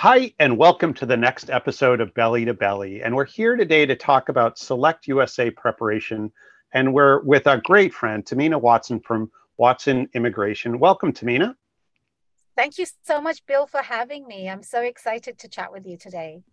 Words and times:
Hi, 0.00 0.32
and 0.38 0.56
welcome 0.56 0.94
to 0.94 1.06
the 1.06 1.16
next 1.16 1.50
episode 1.50 2.00
of 2.00 2.14
Belly 2.14 2.44
to 2.44 2.54
Belly. 2.54 3.02
And 3.02 3.16
we're 3.16 3.24
here 3.24 3.56
today 3.56 3.84
to 3.84 3.96
talk 3.96 4.28
about 4.28 4.56
Select 4.56 5.08
USA 5.08 5.50
preparation. 5.50 6.30
And 6.72 6.94
we're 6.94 7.20
with 7.24 7.48
our 7.48 7.60
great 7.60 7.92
friend, 7.92 8.24
Tahmina 8.24 8.60
Watson 8.60 9.00
from 9.00 9.28
Watson 9.56 10.08
Immigration. 10.14 10.78
Welcome, 10.78 11.12
Tahmina. 11.12 11.56
Thank 12.56 12.78
you 12.78 12.86
so 13.02 13.20
much, 13.20 13.44
Bill, 13.46 13.66
for 13.66 13.82
having 13.82 14.24
me. 14.28 14.48
I'm 14.48 14.62
so 14.62 14.82
excited 14.82 15.36
to 15.40 15.48
chat 15.48 15.72
with 15.72 15.84
you 15.84 15.96
today. 15.96 16.44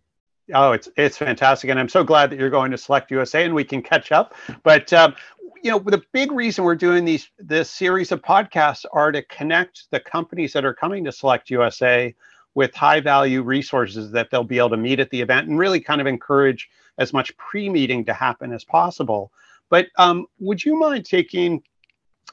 Oh, 0.51 0.71
it's 0.71 0.89
it's 0.97 1.19
fantastic, 1.19 1.69
and 1.69 1.79
I'm 1.79 1.87
so 1.87 2.03
glad 2.03 2.31
that 2.31 2.39
you're 2.39 2.49
going 2.49 2.71
to 2.71 2.79
Select 2.79 3.11
USA, 3.11 3.45
and 3.45 3.53
we 3.53 3.63
can 3.63 3.83
catch 3.83 4.11
up. 4.11 4.33
But 4.63 4.91
um, 4.91 5.13
you 5.61 5.69
know, 5.69 5.77
the 5.77 6.01
big 6.13 6.31
reason 6.31 6.63
we're 6.63 6.73
doing 6.73 7.05
these 7.05 7.29
this 7.37 7.69
series 7.69 8.11
of 8.11 8.23
podcasts 8.23 8.85
are 8.91 9.11
to 9.11 9.21
connect 9.21 9.85
the 9.91 9.99
companies 9.99 10.51
that 10.53 10.65
are 10.65 10.73
coming 10.73 11.03
to 11.03 11.11
Select 11.11 11.51
USA 11.51 12.15
with 12.55 12.73
high 12.73 13.01
value 13.01 13.43
resources 13.43 14.11
that 14.11 14.31
they'll 14.31 14.43
be 14.43 14.57
able 14.57 14.69
to 14.71 14.77
meet 14.77 14.99
at 14.99 15.09
the 15.11 15.21
event 15.21 15.47
and 15.47 15.59
really 15.59 15.79
kind 15.79 16.01
of 16.01 16.07
encourage 16.07 16.69
as 16.97 17.13
much 17.13 17.35
pre-meeting 17.37 18.05
to 18.05 18.13
happen 18.13 18.53
as 18.53 18.63
possible. 18.63 19.31
But 19.69 19.87
um, 19.97 20.25
would 20.39 20.63
you 20.63 20.79
mind 20.79 21.05
taking 21.05 21.61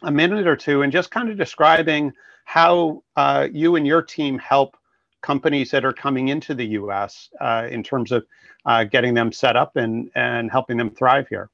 a 0.03 0.11
minute 0.11 0.47
or 0.47 0.57
two 0.57 0.83
and 0.83 0.93
just 0.93 1.11
kind 1.11 1.29
of 1.29 1.37
describing 1.37 2.12
how 2.45 3.03
uh, 3.17 3.48
you 3.53 3.77
and 3.77 3.87
your 3.87 4.03
team 4.03 4.39
help 4.39 4.77
companies 5.23 5.71
that 5.71 5.85
are 5.85 5.93
coming 5.93 6.29
into 6.29 6.55
the 6.55 6.67
U.S. 6.67 7.31
Uh, 7.41 7.67
in 7.70 7.83
terms 7.83 8.12
of 8.12 8.25
uh, 8.67 8.84
getting 8.84 9.15
them 9.15 9.33
set 9.33 9.57
up 9.57 9.77
and 9.77 10.11
and 10.15 10.51
helping 10.51 10.77
them 10.77 10.91
thrive 10.91 11.29
here? 11.29 11.51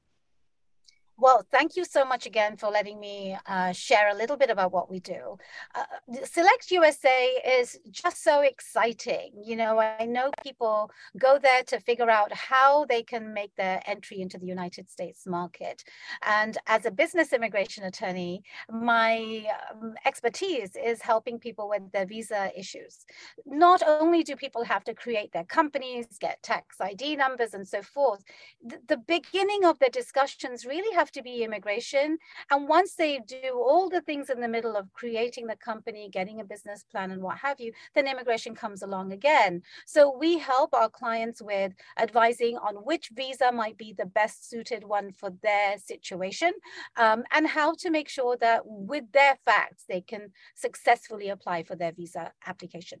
Well, 1.21 1.45
thank 1.51 1.75
you 1.75 1.83
so 1.83 2.05
much 2.05 2.25
again 2.25 2.55
for 2.55 2.69
letting 2.69 2.97
me 2.97 3.37
uh, 3.45 3.73
share 3.73 4.09
a 4.09 4.15
little 4.15 4.37
bit 4.37 4.49
about 4.49 4.71
what 4.71 4.89
we 4.89 5.01
do. 5.01 5.37
Uh, 5.75 5.83
Select 6.23 6.71
USA 6.71 7.25
is 7.45 7.77
just 7.91 8.23
so 8.23 8.39
exciting. 8.39 9.31
You 9.43 9.57
know, 9.57 9.79
I 9.79 10.05
know 10.05 10.31
people 10.41 10.89
go 11.17 11.37
there 11.37 11.63
to 11.63 11.79
figure 11.81 12.09
out 12.09 12.31
how 12.31 12.85
they 12.85 13.03
can 13.03 13.33
make 13.33 13.53
their 13.57 13.81
entry 13.85 14.21
into 14.21 14.37
the 14.37 14.45
United 14.45 14.89
States 14.89 15.27
market. 15.27 15.83
And 16.25 16.57
as 16.67 16.85
a 16.85 16.91
business 16.91 17.33
immigration 17.33 17.83
attorney, 17.83 18.41
my 18.71 19.43
um, 19.73 19.95
expertise 20.05 20.77
is 20.81 21.01
helping 21.01 21.37
people 21.37 21.67
with 21.67 21.91
their 21.91 22.05
visa 22.05 22.49
issues. 22.57 23.05
Not 23.45 23.83
only 23.85 24.23
do 24.23 24.37
people 24.37 24.63
have 24.63 24.85
to 24.85 24.93
create 24.93 25.33
their 25.33 25.43
companies, 25.43 26.07
get 26.21 26.41
tax 26.43 26.79
ID 26.79 27.17
numbers, 27.17 27.53
and 27.53 27.67
so 27.67 27.81
forth, 27.81 28.23
the, 28.65 28.79
the 28.87 28.97
beginning 28.97 29.65
of 29.65 29.79
the 29.79 29.89
discussions 29.89 30.65
really 30.65 30.95
have 30.95 31.08
have 31.09 31.23
to 31.23 31.23
be 31.23 31.43
immigration. 31.43 32.17
And 32.51 32.67
once 32.67 32.93
they 32.93 33.19
do 33.27 33.53
all 33.55 33.89
the 33.89 34.01
things 34.01 34.29
in 34.29 34.39
the 34.39 34.47
middle 34.47 34.75
of 34.75 34.93
creating 34.93 35.47
the 35.47 35.55
company, 35.55 36.09
getting 36.11 36.39
a 36.39 36.43
business 36.43 36.83
plan, 36.83 37.11
and 37.11 37.21
what 37.21 37.37
have 37.37 37.59
you, 37.59 37.71
then 37.95 38.07
immigration 38.07 38.53
comes 38.53 38.83
along 38.83 39.11
again. 39.11 39.63
So 39.85 40.15
we 40.15 40.37
help 40.37 40.73
our 40.73 40.89
clients 40.89 41.41
with 41.41 41.73
advising 41.99 42.57
on 42.57 42.75
which 42.75 43.09
visa 43.15 43.51
might 43.51 43.77
be 43.77 43.93
the 43.97 44.05
best 44.05 44.49
suited 44.49 44.83
one 44.83 45.11
for 45.11 45.31
their 45.41 45.77
situation 45.79 46.51
um, 46.95 47.23
and 47.31 47.47
how 47.47 47.73
to 47.79 47.89
make 47.89 48.09
sure 48.09 48.37
that 48.37 48.61
with 48.65 49.05
their 49.11 49.37
facts, 49.45 49.85
they 49.89 50.01
can 50.01 50.31
successfully 50.55 51.29
apply 51.29 51.63
for 51.63 51.75
their 51.75 51.91
visa 51.91 52.31
application. 52.45 52.99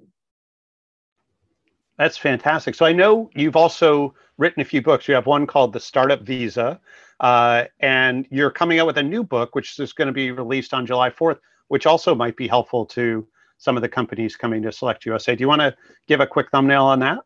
That's 1.99 2.17
fantastic. 2.17 2.75
So 2.75 2.85
I 2.85 2.93
know 2.93 3.29
you've 3.35 3.57
also 3.57 4.15
written 4.37 4.61
a 4.61 4.65
few 4.65 4.81
books. 4.81 5.07
You 5.07 5.15
have 5.15 5.25
one 5.25 5.45
called 5.45 5.73
The 5.73 5.81
Startup 5.81 6.21
Visa, 6.21 6.79
uh, 7.19 7.65
and 7.79 8.27
you're 8.29 8.51
coming 8.51 8.79
out 8.79 8.87
with 8.87 8.97
a 8.97 9.03
new 9.03 9.23
book, 9.23 9.55
which 9.55 9.79
is 9.79 9.93
going 9.93 10.07
to 10.07 10.13
be 10.13 10.31
released 10.31 10.73
on 10.73 10.85
July 10.85 11.09
4th, 11.09 11.39
which 11.67 11.85
also 11.85 12.15
might 12.15 12.35
be 12.35 12.47
helpful 12.47 12.85
to 12.87 13.27
some 13.57 13.75
of 13.75 13.81
the 13.81 13.89
companies 13.89 14.35
coming 14.35 14.61
to 14.63 14.71
Select 14.71 15.05
USA. 15.05 15.35
Do 15.35 15.41
you 15.41 15.47
want 15.47 15.61
to 15.61 15.75
give 16.07 16.21
a 16.21 16.27
quick 16.27 16.49
thumbnail 16.51 16.85
on 16.85 16.99
that? 16.99 17.19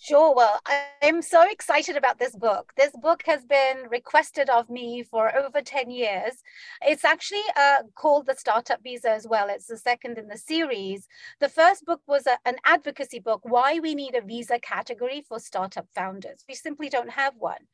Sure. 0.00 0.34
Well, 0.34 0.60
I'm 1.02 1.22
so 1.22 1.44
excited 1.50 1.96
about 1.96 2.18
this 2.18 2.34
book. 2.34 2.72
This 2.76 2.92
book 3.02 3.22
has 3.26 3.44
been 3.44 3.88
requested 3.90 4.48
of 4.48 4.70
me 4.70 5.02
for 5.02 5.36
over 5.36 5.60
10 5.60 5.90
years. 5.90 6.34
It's 6.82 7.04
actually 7.04 7.42
uh, 7.56 7.82
called 7.94 8.26
the 8.26 8.36
Startup 8.36 8.80
Visa 8.82 9.10
as 9.10 9.26
well. 9.28 9.48
It's 9.48 9.66
the 9.66 9.76
second 9.76 10.18
in 10.18 10.28
the 10.28 10.38
series. 10.38 11.08
The 11.40 11.48
first 11.48 11.84
book 11.84 12.00
was 12.06 12.26
a, 12.26 12.38
an 12.44 12.56
advocacy 12.64 13.18
book, 13.18 13.40
Why 13.42 13.80
We 13.80 13.94
Need 13.94 14.14
a 14.14 14.20
Visa 14.20 14.58
Category 14.60 15.24
for 15.28 15.40
Startup 15.40 15.86
Founders. 15.94 16.44
We 16.48 16.54
simply 16.54 16.88
don't 16.88 17.10
have 17.10 17.34
one. 17.36 17.66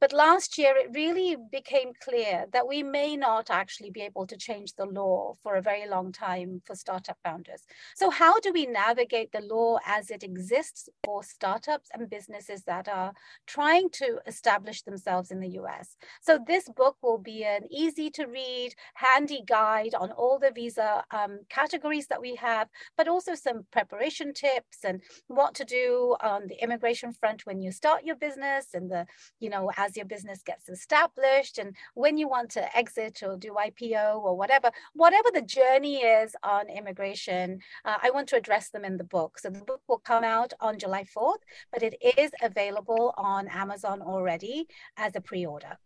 But 0.00 0.12
last 0.12 0.58
year, 0.58 0.74
it 0.76 0.90
really 0.94 1.36
became 1.50 1.92
clear 2.02 2.46
that 2.52 2.66
we 2.66 2.82
may 2.82 3.16
not 3.16 3.50
actually 3.50 3.90
be 3.90 4.02
able 4.02 4.26
to 4.26 4.36
change 4.36 4.74
the 4.74 4.86
law 4.86 5.34
for 5.42 5.56
a 5.56 5.62
very 5.62 5.88
long 5.88 6.12
time 6.12 6.62
for 6.64 6.74
startup 6.74 7.18
founders. 7.24 7.62
So, 7.96 8.10
how 8.10 8.40
do 8.40 8.52
we 8.52 8.66
navigate 8.66 9.32
the 9.32 9.40
law 9.40 9.78
as 9.86 10.10
it 10.10 10.22
exists 10.22 10.88
for 11.04 11.22
startups 11.22 11.88
and 11.92 12.10
businesses 12.10 12.64
that 12.64 12.88
are 12.88 13.12
trying 13.46 13.90
to 13.90 14.18
establish 14.26 14.82
themselves 14.82 15.30
in 15.30 15.40
the 15.40 15.50
US? 15.60 15.96
So, 16.20 16.38
this 16.46 16.68
book 16.68 16.96
will 17.02 17.18
be 17.18 17.44
an 17.44 17.62
easy 17.70 18.10
to 18.10 18.26
read, 18.26 18.74
handy 18.94 19.42
guide 19.46 19.94
on 19.94 20.10
all 20.12 20.38
the 20.38 20.52
visa 20.52 21.04
um, 21.10 21.40
categories 21.48 22.06
that 22.08 22.20
we 22.20 22.34
have, 22.36 22.68
but 22.96 23.08
also 23.08 23.34
some 23.34 23.66
preparation 23.70 24.32
tips 24.32 24.84
and 24.84 25.02
what 25.28 25.54
to 25.54 25.64
do 25.64 26.16
on 26.20 26.46
the 26.46 26.62
immigration 26.62 27.12
front 27.12 27.46
when 27.46 27.60
you 27.60 27.72
start 27.72 28.04
your 28.04 28.16
business 28.16 28.68
and 28.74 28.90
the, 28.90 29.06
you 29.38 29.50
know, 29.50 29.69
as 29.76 29.96
your 29.96 30.06
business 30.06 30.42
gets 30.42 30.68
established 30.68 31.58
and 31.58 31.74
when 31.94 32.16
you 32.16 32.28
want 32.28 32.50
to 32.50 32.76
exit 32.76 33.22
or 33.22 33.36
do 33.36 33.52
IPO 33.52 34.22
or 34.22 34.36
whatever, 34.36 34.70
whatever 34.94 35.30
the 35.32 35.42
journey 35.42 35.98
is 35.98 36.34
on 36.42 36.68
immigration, 36.68 37.60
uh, 37.84 37.98
I 38.02 38.10
want 38.10 38.28
to 38.28 38.36
address 38.36 38.70
them 38.70 38.84
in 38.84 38.96
the 38.96 39.04
book. 39.04 39.38
So 39.38 39.50
the 39.50 39.64
book 39.64 39.82
will 39.88 39.98
come 39.98 40.24
out 40.24 40.52
on 40.60 40.78
July 40.78 41.04
4th, 41.04 41.42
but 41.72 41.82
it 41.82 41.96
is 42.18 42.30
available 42.42 43.14
on 43.16 43.48
Amazon 43.48 44.02
already 44.02 44.68
as 44.96 45.14
a 45.16 45.20
pre 45.20 45.46
order. 45.46 45.78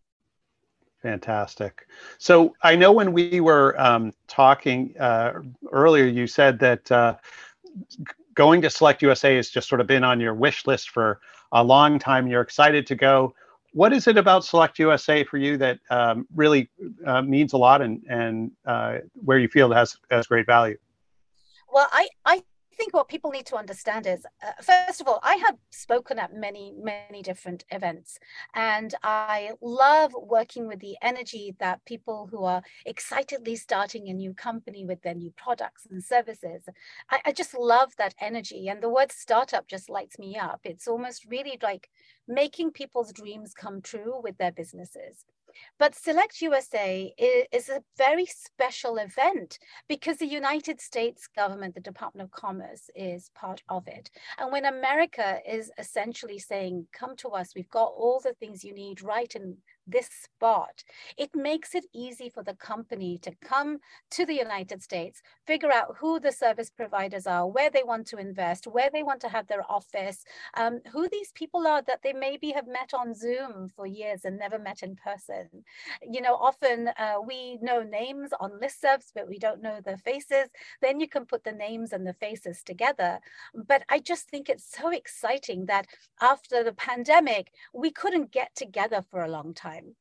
Fantastic. 1.02 1.86
So 2.16 2.54
I 2.62 2.76
know 2.76 2.90
when 2.90 3.12
we 3.12 3.40
were 3.40 3.78
um, 3.78 4.14
talking 4.26 4.94
uh, 4.98 5.34
earlier, 5.70 6.06
you 6.06 6.26
said 6.26 6.58
that 6.60 6.90
uh, 6.90 7.16
going 8.34 8.62
to 8.62 8.70
Select 8.70 9.02
USA 9.02 9.36
has 9.36 9.50
just 9.50 9.68
sort 9.68 9.82
of 9.82 9.86
been 9.86 10.02
on 10.02 10.18
your 10.18 10.32
wish 10.32 10.66
list 10.66 10.90
for 10.90 11.20
a 11.52 11.62
long 11.62 11.98
time. 11.98 12.26
You're 12.26 12.40
excited 12.40 12.86
to 12.86 12.94
go 12.94 13.34
what 13.74 13.92
is 13.92 14.06
it 14.06 14.16
about 14.16 14.44
Select 14.44 14.78
USA 14.78 15.24
for 15.24 15.36
you 15.36 15.56
that 15.58 15.80
um, 15.90 16.26
really 16.34 16.70
uh, 17.04 17.22
means 17.22 17.52
a 17.52 17.58
lot 17.58 17.82
and 17.82 18.02
and 18.08 18.52
uh, 18.64 18.98
where 19.14 19.38
you 19.38 19.48
feel 19.48 19.70
it 19.70 19.74
has 19.74 19.96
has 20.10 20.28
great 20.28 20.46
value? 20.46 20.78
Well, 21.70 21.88
I 21.92 22.08
I 22.24 22.42
think 22.76 22.92
what 22.92 23.08
people 23.08 23.30
need 23.30 23.46
to 23.46 23.56
understand 23.56 24.06
is 24.06 24.26
uh, 24.42 24.52
first 24.62 25.00
of 25.00 25.08
all 25.08 25.20
i 25.22 25.36
have 25.36 25.56
spoken 25.70 26.18
at 26.18 26.34
many 26.34 26.72
many 26.76 27.22
different 27.22 27.64
events 27.70 28.18
and 28.54 28.94
i 29.02 29.50
love 29.60 30.12
working 30.14 30.66
with 30.66 30.80
the 30.80 30.96
energy 31.02 31.54
that 31.58 31.84
people 31.84 32.28
who 32.30 32.44
are 32.44 32.62
excitedly 32.84 33.56
starting 33.56 34.08
a 34.08 34.12
new 34.12 34.34
company 34.34 34.84
with 34.84 35.00
their 35.02 35.14
new 35.14 35.32
products 35.36 35.86
and 35.90 36.02
services 36.02 36.64
I, 37.10 37.20
I 37.26 37.32
just 37.32 37.54
love 37.54 37.92
that 37.98 38.14
energy 38.20 38.68
and 38.68 38.82
the 38.82 38.88
word 38.88 39.12
startup 39.12 39.66
just 39.66 39.88
lights 39.88 40.18
me 40.18 40.36
up 40.36 40.60
it's 40.64 40.88
almost 40.88 41.26
really 41.30 41.58
like 41.62 41.88
making 42.26 42.70
people's 42.72 43.12
dreams 43.12 43.52
come 43.54 43.82
true 43.82 44.20
with 44.22 44.38
their 44.38 44.52
businesses. 44.52 45.24
But 45.78 45.94
Select 45.94 46.40
USA 46.42 47.12
is, 47.18 47.68
a 47.68 47.82
very 47.96 48.26
special 48.26 48.98
event 48.98 49.58
because 49.88 50.18
the 50.18 50.26
United 50.26 50.80
States 50.80 51.28
government, 51.34 51.74
the 51.74 51.80
Department 51.80 52.26
of 52.26 52.30
Commerce, 52.30 52.90
is 52.94 53.30
part 53.34 53.62
of 53.68 53.88
it. 53.88 54.10
And 54.38 54.52
when 54.52 54.66
America 54.66 55.38
is 55.48 55.70
essentially 55.78 56.38
saying, 56.38 56.88
come 56.92 57.16
to 57.16 57.30
us, 57.30 57.54
we've 57.54 57.70
got 57.70 57.92
all 57.96 58.20
the 58.22 58.34
things 58.34 58.64
you 58.64 58.74
need 58.74 59.02
right 59.02 59.34
in 59.34 59.56
this 59.86 60.08
spot, 60.08 60.84
it 61.16 61.30
makes 61.34 61.74
it 61.74 61.84
easy 61.94 62.28
for 62.28 62.42
the 62.42 62.54
company 62.54 63.18
to 63.18 63.32
come 63.42 63.78
to 64.10 64.24
the 64.26 64.34
United 64.34 64.82
States, 64.82 65.22
figure 65.46 65.72
out 65.72 65.96
who 65.98 66.18
the 66.18 66.32
service 66.32 66.70
providers 66.70 67.26
are, 67.26 67.46
where 67.46 67.70
they 67.70 67.82
want 67.82 68.06
to 68.06 68.16
invest, 68.16 68.66
where 68.66 68.90
they 68.92 69.02
want 69.02 69.20
to 69.20 69.28
have 69.28 69.46
their 69.46 69.70
office, 69.70 70.24
um, 70.54 70.80
who 70.92 71.08
these 71.08 71.32
people 71.32 71.66
are 71.66 71.82
that 71.82 72.00
they 72.02 72.12
maybe 72.12 72.52
have 72.52 72.66
met 72.66 72.92
on 72.94 73.14
Zoom 73.14 73.68
for 73.74 73.86
years 73.86 74.24
and 74.24 74.38
never 74.38 74.58
met 74.58 74.82
in 74.82 74.96
person. 74.96 75.48
You 76.02 76.20
know, 76.20 76.34
often 76.34 76.88
uh, 76.98 77.16
we 77.26 77.58
know 77.60 77.82
names 77.82 78.30
on 78.40 78.52
listservs, 78.52 79.12
but 79.14 79.28
we 79.28 79.38
don't 79.38 79.62
know 79.62 79.80
their 79.84 79.98
faces. 79.98 80.48
Then 80.80 81.00
you 81.00 81.08
can 81.08 81.26
put 81.26 81.44
the 81.44 81.52
names 81.52 81.92
and 81.92 82.06
the 82.06 82.14
faces 82.14 82.62
together. 82.62 83.20
But 83.54 83.82
I 83.88 83.98
just 83.98 84.28
think 84.28 84.48
it's 84.48 84.70
so 84.70 84.90
exciting 84.90 85.66
that 85.66 85.86
after 86.20 86.62
the 86.62 86.72
pandemic, 86.72 87.52
we 87.72 87.90
couldn't 87.90 88.32
get 88.32 88.54
together 88.54 89.02
for 89.10 89.22
a 89.22 89.30
long 89.30 89.52
time 89.54 89.73
time. 89.74 89.96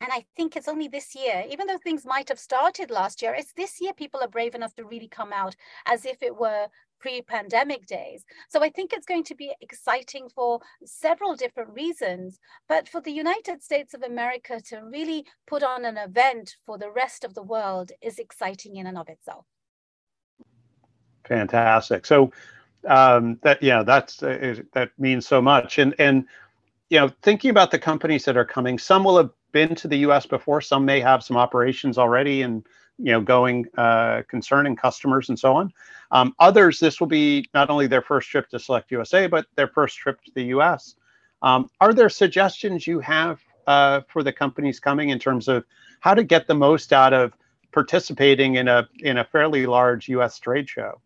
And 0.00 0.12
I 0.12 0.24
think 0.36 0.56
it's 0.56 0.68
only 0.68 0.86
this 0.86 1.16
year, 1.16 1.44
even 1.50 1.66
though 1.66 1.78
things 1.78 2.06
might 2.06 2.28
have 2.28 2.38
started 2.38 2.90
last 2.90 3.20
year, 3.20 3.34
it's 3.34 3.52
this 3.52 3.80
year 3.80 3.92
people 3.92 4.20
are 4.20 4.28
brave 4.28 4.54
enough 4.54 4.74
to 4.76 4.84
really 4.84 5.08
come 5.08 5.32
out 5.32 5.56
as 5.86 6.04
if 6.04 6.22
it 6.22 6.36
were 6.36 6.68
pre 7.00 7.20
pandemic 7.20 7.84
days. 7.86 8.24
So 8.48 8.62
I 8.62 8.68
think 8.68 8.92
it's 8.92 9.06
going 9.06 9.24
to 9.24 9.34
be 9.34 9.52
exciting 9.60 10.28
for 10.32 10.60
several 10.84 11.34
different 11.34 11.70
reasons. 11.70 12.38
But 12.68 12.88
for 12.88 13.00
the 13.00 13.10
United 13.10 13.60
States 13.60 13.92
of 13.92 14.02
America 14.02 14.60
to 14.68 14.82
really 14.84 15.26
put 15.48 15.64
on 15.64 15.84
an 15.84 15.96
event 15.96 16.56
for 16.64 16.78
the 16.78 16.90
rest 16.92 17.24
of 17.24 17.34
the 17.34 17.42
world 17.42 17.90
is 18.00 18.20
exciting 18.20 18.76
in 18.76 18.86
and 18.86 18.98
of 18.98 19.08
itself. 19.08 19.46
Fantastic. 21.24 22.06
So 22.06 22.30
um, 22.86 23.38
that 23.42 23.60
yeah, 23.62 23.82
that's 23.82 24.22
uh, 24.22 24.54
that 24.74 24.90
means 24.96 25.26
so 25.26 25.42
much. 25.42 25.78
And 25.78 25.92
and 25.98 26.24
you 26.90 26.98
know, 26.98 27.10
thinking 27.22 27.50
about 27.50 27.70
the 27.70 27.78
companies 27.78 28.24
that 28.24 28.36
are 28.36 28.44
coming, 28.44 28.78
some 28.78 29.04
will 29.04 29.16
have 29.16 29.30
been 29.52 29.74
to 29.76 29.88
the 29.88 29.98
U.S. 29.98 30.26
before. 30.26 30.60
Some 30.60 30.84
may 30.84 31.00
have 31.00 31.22
some 31.22 31.36
operations 31.36 31.98
already, 31.98 32.42
and 32.42 32.64
you 32.98 33.12
know, 33.12 33.20
going 33.20 33.66
uh, 33.76 34.22
concerning 34.28 34.74
customers 34.74 35.28
and 35.28 35.38
so 35.38 35.54
on. 35.54 35.72
Um, 36.10 36.34
others, 36.38 36.80
this 36.80 37.00
will 37.00 37.06
be 37.06 37.48
not 37.54 37.70
only 37.70 37.86
their 37.86 38.02
first 38.02 38.28
trip 38.28 38.48
to 38.50 38.58
Select 38.58 38.90
USA, 38.90 39.26
but 39.26 39.46
their 39.54 39.68
first 39.68 39.96
trip 39.96 40.22
to 40.24 40.32
the 40.34 40.44
U.S. 40.44 40.96
Um, 41.42 41.70
are 41.80 41.92
there 41.92 42.08
suggestions 42.08 42.86
you 42.86 43.00
have 43.00 43.40
uh, 43.66 44.00
for 44.08 44.22
the 44.22 44.32
companies 44.32 44.80
coming 44.80 45.10
in 45.10 45.18
terms 45.18 45.46
of 45.46 45.64
how 46.00 46.14
to 46.14 46.24
get 46.24 46.46
the 46.46 46.54
most 46.54 46.92
out 46.92 47.12
of 47.12 47.32
participating 47.70 48.54
in 48.54 48.66
a 48.66 48.88
in 49.00 49.18
a 49.18 49.24
fairly 49.24 49.66
large 49.66 50.08
U.S. 50.08 50.38
trade 50.38 50.68
show? 50.68 51.00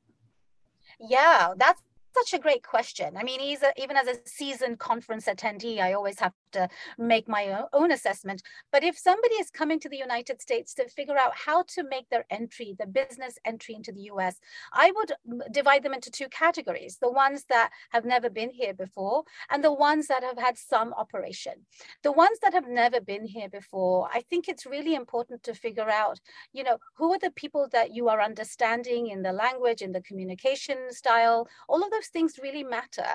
Yeah, 1.01 1.55
that's 1.57 1.83
such 2.15 2.35
a 2.35 2.43
great 2.43 2.63
question. 2.63 3.17
I 3.17 3.23
mean, 3.23 3.41
even 3.41 3.97
as 3.97 4.07
a 4.07 4.17
seasoned 4.25 4.79
conference 4.79 5.27
attendee, 5.27 5.81
I 5.81 5.93
always 5.93 6.19
have 6.21 6.33
to 6.53 6.69
make 6.99 7.29
my 7.29 7.65
own 7.73 7.91
assessment. 7.93 8.43
But 8.71 8.85
if 8.85 8.99
somebody 8.99 9.35
is 9.37 9.51
coming 9.51 9.81
to 9.81 9.89
the 9.89 9.97
United 9.97 10.41
States 10.43 10.75
to 10.75 10.89
figure 10.89 11.17
out 11.17 11.33
how 11.35 11.63
to 11.69 11.83
make 11.83 12.09
their 12.11 12.27
entry, 12.31 12.75
the 12.79 12.87
business 12.87 13.39
entry 13.45 13.75
into 13.75 13.93
the 13.93 14.03
US, 14.13 14.39
I 14.73 14.93
would 14.95 15.13
divide 15.51 15.83
them 15.83 15.95
into 15.95 16.11
two 16.11 16.29
categories 16.29 16.99
the 17.01 17.11
ones 17.11 17.45
that 17.49 17.71
have 17.91 18.05
never 18.05 18.29
been 18.29 18.51
here 18.51 18.75
before, 18.75 19.25
and 19.51 19.65
the 19.65 19.73
ones 19.73 20.07
that 20.09 20.23
have 20.23 20.39
had 20.39 20.59
some 20.59 20.93
operation. 20.95 21.55
The 22.03 22.13
ones 22.13 22.39
that 22.43 22.53
have 22.53 22.69
never 22.69 23.01
been 23.01 23.25
here 23.25 23.49
before, 23.49 24.09
I 24.13 24.23
think 24.29 24.49
it's 24.49 24.67
really 24.67 24.95
important 24.95 25.43
to 25.45 25.55
figure 25.55 25.89
out, 25.89 26.21
you 26.53 26.65
know, 26.65 26.79
who 26.97 27.13
are 27.13 27.19
the 27.19 27.31
people 27.31 27.69
that 27.73 27.93
you 27.93 28.09
are 28.09 28.21
understanding 28.21 29.09
in 29.09 29.23
the 29.23 29.33
language, 29.33 29.83
in 29.83 29.93
the 29.93 30.03
communication 30.03 30.93
style, 30.93 31.49
all 31.69 31.83
of 31.83 31.91
those 32.03 32.09
things 32.09 32.39
really 32.43 32.65
matter. 32.65 33.07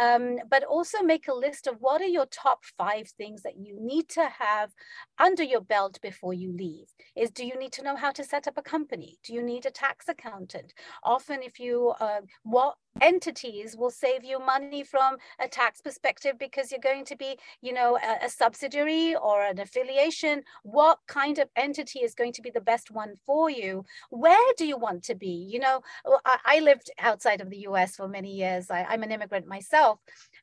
Um, 0.00 0.38
but 0.48 0.64
also 0.64 1.02
make 1.02 1.28
a 1.28 1.34
list 1.34 1.66
of 1.66 1.76
what 1.80 2.00
are 2.00 2.06
your 2.06 2.26
top 2.26 2.64
five 2.76 3.08
things 3.08 3.42
that 3.42 3.56
you 3.56 3.78
need 3.80 4.08
to 4.10 4.28
have 4.38 4.72
under 5.18 5.42
your 5.42 5.60
belt 5.60 5.98
before 6.02 6.34
you 6.34 6.52
leave 6.52 6.86
is 7.16 7.30
do 7.30 7.46
you 7.46 7.58
need 7.58 7.72
to 7.72 7.82
know 7.82 7.96
how 7.96 8.10
to 8.10 8.24
set 8.24 8.46
up 8.48 8.58
a 8.58 8.62
company 8.62 9.16
do 9.24 9.32
you 9.32 9.42
need 9.42 9.64
a 9.66 9.70
tax 9.70 10.08
accountant 10.08 10.72
often 11.02 11.42
if 11.42 11.58
you 11.60 11.92
uh, 12.00 12.20
what 12.42 12.76
entities 13.00 13.76
will 13.76 13.90
save 13.90 14.24
you 14.24 14.38
money 14.38 14.82
from 14.84 15.16
a 15.40 15.48
tax 15.48 15.80
perspective 15.80 16.38
because 16.38 16.70
you're 16.70 16.80
going 16.80 17.04
to 17.04 17.16
be 17.16 17.36
you 17.60 17.72
know 17.72 17.96
a, 17.96 18.26
a, 18.26 18.28
subsidiary 18.28 19.14
or 19.16 19.44
an 19.44 19.58
affiliation. 19.58 20.42
What 20.62 20.98
kind 21.06 21.38
of 21.38 21.48
entity 21.56 22.00
is 22.00 22.14
going 22.14 22.32
to 22.34 22.42
be 22.42 22.50
the 22.50 22.60
best 22.60 22.90
one 22.90 23.14
for 23.26 23.50
you? 23.50 23.84
Where 24.10 24.52
do 24.56 24.66
you 24.66 24.76
want 24.76 25.02
to 25.04 25.14
be? 25.14 25.48
You 25.50 25.60
know 25.60 25.80
i, 26.24 26.38
I 26.44 26.58
lived 26.60 26.90
outside 26.98 27.40
of 27.40 27.50
the 27.50 27.58
us 27.58 27.96
for 27.96 28.08
many 28.08 28.32
years. 28.34 28.70
I, 28.70 28.84
i'm 28.84 29.02
an 29.02 29.12
immigrant 29.12 29.46
myself. 29.46 29.98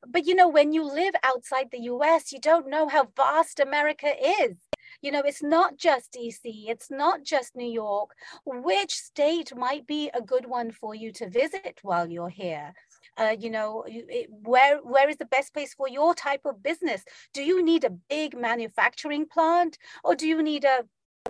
But 0.08 0.26
you 0.26 0.36
know 0.36 0.50
when 0.50 0.74
you 0.74 0.84
live 0.84 1.14
outside 1.24 1.70
the 1.72 1.80
us 1.80 2.32
you 2.32 2.40
don't 2.40 2.70
know 2.70 2.88
how 2.88 3.10
vast 3.16 3.60
america 3.60 4.12
is 4.42 4.71
you 5.02 5.12
know, 5.12 5.22
it's 5.26 5.44
not 5.44 5.78
just 5.78 6.14
DC, 6.14 6.42
it's 6.44 6.90
not 6.92 7.24
just 7.24 7.56
New 7.56 7.72
York. 7.72 8.12
Which 8.46 8.94
state 8.94 9.56
might 9.56 9.88
be 9.88 10.10
a 10.14 10.22
good 10.22 10.46
one 10.46 10.72
for 10.72 10.96
you 10.96 11.12
to 11.14 11.30
visit 11.30 11.80
while 11.82 12.10
you're 12.10 12.30
here? 12.30 12.74
Uh, 13.18 13.36
you 13.38 13.50
know, 13.50 13.84
it, 13.88 14.30
where 14.30 14.78
where 14.78 15.10
is 15.10 15.18
the 15.18 15.26
best 15.26 15.54
place 15.54 15.74
for 15.74 15.88
your 15.88 16.14
type 16.14 16.42
of 16.46 16.64
business? 16.64 17.04
Do 17.34 17.44
you 17.44 17.64
need 17.64 17.84
a 17.84 17.98
big 18.10 18.38
manufacturing 18.38 19.26
plant 19.26 19.78
or 20.04 20.16
do 20.16 20.28
you 20.28 20.42
need 20.42 20.64
a 20.64 20.86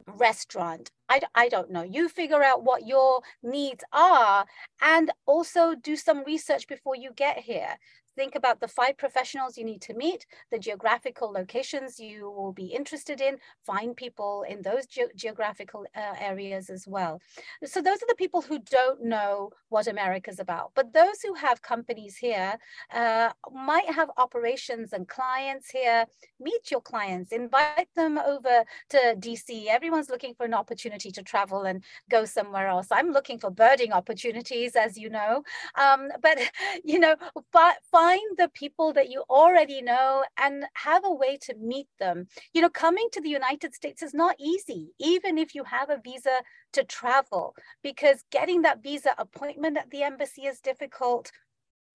restaurant? 0.07 0.91
I, 1.09 1.21
I 1.35 1.49
don't 1.49 1.71
know. 1.71 1.83
You 1.83 2.07
figure 2.07 2.43
out 2.43 2.63
what 2.63 2.87
your 2.87 3.21
needs 3.43 3.83
are 3.91 4.45
and 4.81 5.11
also 5.25 5.75
do 5.75 5.95
some 5.95 6.23
research 6.23 6.67
before 6.67 6.95
you 6.95 7.11
get 7.15 7.39
here 7.39 7.77
think 8.15 8.35
about 8.35 8.59
the 8.59 8.67
five 8.67 8.97
professionals 8.97 9.57
you 9.57 9.65
need 9.65 9.81
to 9.83 9.93
meet, 9.93 10.25
the 10.51 10.59
geographical 10.59 11.31
locations 11.31 11.99
you 11.99 12.29
will 12.29 12.53
be 12.53 12.65
interested 12.65 13.21
in, 13.21 13.37
find 13.65 13.95
people 13.95 14.45
in 14.47 14.61
those 14.61 14.85
ge- 14.85 15.15
geographical 15.15 15.85
uh, 15.95 16.15
areas 16.19 16.69
as 16.69 16.87
well. 16.87 17.21
So 17.63 17.81
those 17.81 18.01
are 18.01 18.07
the 18.07 18.15
people 18.15 18.41
who 18.41 18.59
don't 18.59 19.03
know 19.03 19.51
what 19.69 19.87
America's 19.87 20.39
about. 20.39 20.71
But 20.75 20.93
those 20.93 21.21
who 21.21 21.33
have 21.35 21.61
companies 21.61 22.17
here 22.17 22.57
uh, 22.93 23.29
might 23.51 23.89
have 23.89 24.09
operations 24.17 24.93
and 24.93 25.07
clients 25.07 25.69
here. 25.69 26.05
Meet 26.39 26.71
your 26.71 26.81
clients, 26.81 27.31
invite 27.31 27.87
them 27.95 28.17
over 28.17 28.63
to 28.89 29.15
DC. 29.17 29.67
Everyone's 29.67 30.09
looking 30.09 30.33
for 30.33 30.45
an 30.45 30.53
opportunity 30.53 31.11
to 31.11 31.23
travel 31.23 31.63
and 31.63 31.83
go 32.09 32.25
somewhere 32.25 32.67
else. 32.67 32.87
I'm 32.91 33.11
looking 33.11 33.39
for 33.39 33.49
birding 33.49 33.93
opportunities, 33.93 34.75
as 34.75 34.97
you 34.97 35.09
know. 35.09 35.43
Um, 35.79 36.09
but 36.21 36.37
you 36.83 36.99
know, 36.99 37.15
but 37.51 37.77
find 37.91 38.10
the 38.37 38.49
people 38.53 38.93
that 38.93 39.09
you 39.09 39.23
already 39.29 39.81
know 39.81 40.23
and 40.37 40.65
have 40.73 41.03
a 41.05 41.13
way 41.13 41.37
to 41.43 41.55
meet 41.55 41.87
them. 41.99 42.27
You 42.53 42.61
know, 42.61 42.69
coming 42.69 43.07
to 43.11 43.21
the 43.21 43.29
United 43.29 43.73
States 43.73 44.01
is 44.01 44.13
not 44.13 44.35
easy, 44.39 44.91
even 44.99 45.37
if 45.37 45.55
you 45.55 45.63
have 45.63 45.89
a 45.89 46.01
visa 46.03 46.41
to 46.73 46.83
travel, 46.83 47.55
because 47.83 48.23
getting 48.31 48.61
that 48.63 48.81
visa 48.83 49.11
appointment 49.17 49.77
at 49.77 49.89
the 49.89 50.03
embassy 50.03 50.43
is 50.43 50.59
difficult 50.59 51.31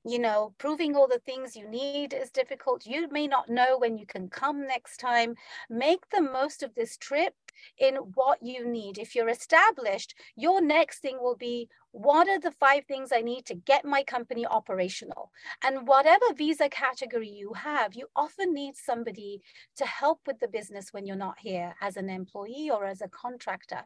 you 0.07 0.19
know, 0.19 0.55
proving 0.59 0.95
all 0.95 1.09
the 1.09 1.19
things 1.19 1.57
you 1.57 1.69
need 1.69 2.13
is 2.13 2.31
difficult. 2.31 2.87
You 2.87 3.09
may 3.11 3.27
not 3.27 3.49
know 3.49 3.77
when 3.79 3.99
you 3.99 4.07
can 4.07 4.29
come 4.29 4.67
next 4.67 4.99
time. 4.99 5.35
Make 5.69 6.09
the 6.11 6.23
most 6.23 6.63
of 6.63 6.75
this 6.75 6.97
trip 6.97 7.35
in 7.79 7.97
what 8.15 8.39
you 8.43 8.67
need. 8.67 8.99
If 8.99 9.15
you're 9.15 9.29
established, 9.29 10.15
your 10.37 10.61
next 10.61 11.01
thing 11.01 11.19
will 11.21 11.37
be 11.37 11.69
what 11.91 12.29
are 12.29 12.39
the 12.39 12.53
five 12.53 12.85
things 12.85 13.11
I 13.11 13.23
need 13.23 13.47
to 13.47 13.55
get 13.55 13.85
my 13.87 14.03
company 14.05 14.45
operational? 14.45 15.33
And 15.65 15.89
whatever 15.89 16.27
visa 16.37 16.69
category 16.69 17.31
you 17.31 17.55
have, 17.55 17.95
you 17.95 18.07
often 18.15 18.53
need 18.53 18.77
somebody 18.77 19.41
to 19.77 19.87
help 19.87 20.21
with 20.27 20.39
the 20.39 20.49
business 20.49 20.93
when 20.93 21.07
you're 21.07 21.17
not 21.17 21.39
here 21.39 21.75
as 21.81 21.97
an 21.97 22.11
employee 22.11 22.71
or 22.71 22.85
as 22.85 23.01
a 23.01 23.09
contractor 23.09 23.85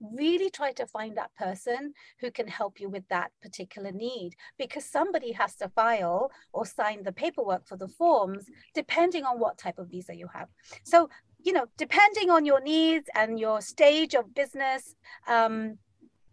really 0.00 0.50
try 0.50 0.72
to 0.72 0.86
find 0.86 1.16
that 1.16 1.34
person 1.36 1.92
who 2.20 2.30
can 2.30 2.48
help 2.48 2.80
you 2.80 2.88
with 2.88 3.08
that 3.08 3.32
particular 3.42 3.92
need 3.92 4.34
because 4.58 4.84
somebody 4.84 5.32
has 5.32 5.56
to 5.56 5.68
file 5.68 6.30
or 6.52 6.66
sign 6.66 7.02
the 7.02 7.12
paperwork 7.12 7.66
for 7.66 7.76
the 7.76 7.88
forms 7.88 8.46
depending 8.74 9.24
on 9.24 9.38
what 9.38 9.58
type 9.58 9.78
of 9.78 9.88
visa 9.88 10.14
you 10.14 10.28
have. 10.32 10.48
So 10.84 11.08
you 11.46 11.52
know 11.52 11.66
depending 11.76 12.28
on 12.28 12.44
your 12.44 12.60
needs 12.60 13.08
and 13.14 13.38
your 13.38 13.60
stage 13.60 14.14
of 14.14 14.34
business 14.34 14.96
um, 15.28 15.78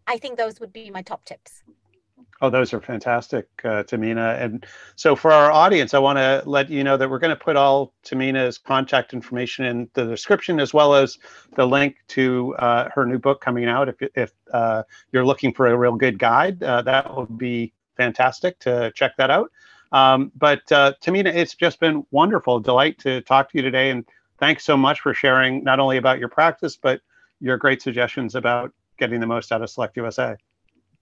i 0.07 0.17
think 0.17 0.37
those 0.37 0.59
would 0.59 0.73
be 0.73 0.89
my 0.89 1.01
top 1.01 1.23
tips 1.23 1.61
Oh, 2.43 2.49
those 2.49 2.73
are 2.73 2.81
fantastic, 2.81 3.47
uh, 3.63 3.83
Tahmina. 3.83 4.37
And 4.41 4.65
so 4.97 5.15
for 5.15 5.31
our 5.31 5.49
audience, 5.49 5.93
I 5.93 5.99
want 5.99 6.17
to 6.17 6.43
let 6.45 6.69
you 6.69 6.83
know 6.83 6.97
that 6.97 7.09
we're 7.09 7.17
going 7.17 7.29
to 7.33 7.41
put 7.41 7.55
all 7.55 7.93
Tahmina's 8.03 8.57
contact 8.57 9.13
information 9.13 9.63
in 9.63 9.89
the 9.93 10.03
description, 10.03 10.59
as 10.59 10.73
well 10.73 10.93
as 10.93 11.17
the 11.55 11.65
link 11.65 11.95
to 12.09 12.53
uh, 12.59 12.89
her 12.93 13.05
new 13.05 13.17
book 13.17 13.39
coming 13.39 13.69
out. 13.69 13.87
If, 13.87 13.95
if 14.15 14.33
uh, 14.51 14.83
you're 15.13 15.25
looking 15.25 15.53
for 15.53 15.67
a 15.67 15.77
real 15.77 15.95
good 15.95 16.19
guide, 16.19 16.61
uh, 16.61 16.81
that 16.81 17.15
would 17.15 17.37
be 17.37 17.71
fantastic 17.95 18.59
to 18.59 18.91
check 18.93 19.15
that 19.15 19.29
out. 19.29 19.49
Um, 19.93 20.29
but 20.35 20.69
uh, 20.69 20.95
Tahmina, 21.01 21.33
it's 21.33 21.55
just 21.55 21.79
been 21.79 22.05
wonderful, 22.11 22.59
delight 22.59 22.99
to 22.99 23.21
talk 23.21 23.53
to 23.53 23.57
you 23.57 23.61
today. 23.61 23.89
And 23.89 24.03
thanks 24.37 24.65
so 24.65 24.75
much 24.75 24.99
for 24.99 25.13
sharing 25.13 25.63
not 25.63 25.79
only 25.79 25.95
about 25.95 26.19
your 26.19 26.27
practice, 26.27 26.75
but 26.75 26.99
your 27.39 27.55
great 27.55 27.81
suggestions 27.81 28.35
about 28.35 28.73
getting 28.97 29.21
the 29.21 29.27
most 29.27 29.53
out 29.53 29.61
of 29.61 29.69
Select 29.69 29.95
USA. 29.95 30.35